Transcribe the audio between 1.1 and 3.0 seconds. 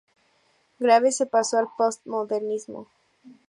se pasó al postmodernismo.